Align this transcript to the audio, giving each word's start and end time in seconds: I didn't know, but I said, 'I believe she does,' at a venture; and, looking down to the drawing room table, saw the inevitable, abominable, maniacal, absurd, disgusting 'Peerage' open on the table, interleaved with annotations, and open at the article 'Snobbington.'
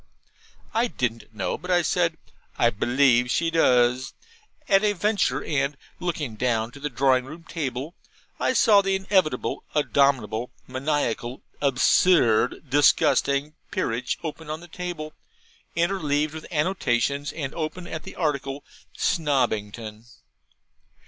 I 0.73 0.87
didn't 0.87 1.31
know, 1.31 1.59
but 1.59 1.69
I 1.69 1.83
said, 1.83 2.17
'I 2.57 2.71
believe 2.71 3.29
she 3.29 3.51
does,' 3.51 4.15
at 4.67 4.83
a 4.83 4.93
venture; 4.93 5.43
and, 5.43 5.77
looking 5.99 6.37
down 6.37 6.71
to 6.71 6.79
the 6.79 6.89
drawing 6.89 7.23
room 7.25 7.43
table, 7.43 7.93
saw 8.55 8.81
the 8.81 8.95
inevitable, 8.95 9.63
abominable, 9.75 10.49
maniacal, 10.65 11.43
absurd, 11.61 12.67
disgusting 12.67 13.53
'Peerage' 13.69 14.17
open 14.23 14.49
on 14.49 14.59
the 14.61 14.67
table, 14.67 15.13
interleaved 15.75 16.33
with 16.33 16.47
annotations, 16.51 17.31
and 17.31 17.53
open 17.53 17.85
at 17.85 18.01
the 18.01 18.15
article 18.15 18.63
'Snobbington.' 18.97 20.05